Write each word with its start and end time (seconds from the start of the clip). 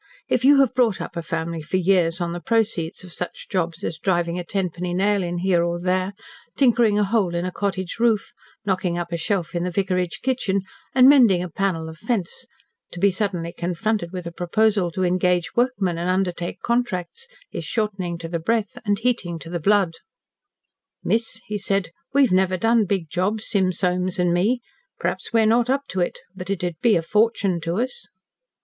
If 0.27 0.43
you 0.43 0.57
have 0.59 0.73
brought 0.73 0.99
up 0.99 1.15
a 1.15 1.21
family 1.21 1.61
for 1.61 1.77
years 1.77 2.19
on 2.19 2.31
the 2.33 2.39
proceeds 2.41 3.03
of 3.03 3.13
such 3.13 3.47
jobs 3.47 3.83
as 3.83 3.99
driving 3.99 4.39
a 4.39 4.43
ten 4.43 4.71
penny 4.71 4.95
nail 4.95 5.21
in 5.21 5.37
here 5.37 5.63
or 5.63 5.79
there, 5.79 6.13
tinkering 6.57 6.97
a 6.97 7.03
hole 7.03 7.35
in 7.35 7.45
a 7.45 7.51
cottage 7.51 7.97
roof, 7.99 8.33
knocking 8.65 8.97
up 8.97 9.11
a 9.11 9.17
shelf 9.17 9.53
in 9.53 9.61
the 9.63 9.69
vicarage 9.69 10.21
kitchen, 10.23 10.61
and 10.95 11.07
mending 11.07 11.43
a 11.43 11.49
panel 11.49 11.87
of 11.87 11.99
fence, 11.99 12.47
to 12.89 12.99
be 12.99 13.11
suddenly 13.11 13.53
confronted 13.53 14.11
with 14.11 14.25
a 14.25 14.31
proposal 14.31 14.89
to 14.89 15.03
engage 15.03 15.55
workmen 15.55 15.99
and 15.99 16.09
undertake 16.09 16.61
"contracts" 16.61 17.27
is 17.51 17.63
shortening 17.63 18.17
to 18.17 18.27
the 18.27 18.39
breath 18.39 18.79
and 18.83 18.97
heating 19.01 19.37
to 19.37 19.51
the 19.51 19.59
blood. 19.59 19.93
"Miss," 21.03 21.41
he 21.45 21.59
said, 21.59 21.91
"we've 22.11 22.31
never 22.31 22.57
done 22.57 22.85
big 22.85 23.07
jobs, 23.11 23.47
Sim 23.47 23.71
Soames 23.71 24.17
an' 24.19 24.33
me. 24.33 24.61
P'raps 24.99 25.31
we're 25.31 25.45
not 25.45 25.69
up 25.69 25.83
to 25.89 25.99
it 25.99 26.17
but 26.35 26.49
it'd 26.49 26.77
be 26.81 26.95
a 26.95 27.03
fortune 27.03 27.61
to 27.61 27.75
us." 27.75 28.07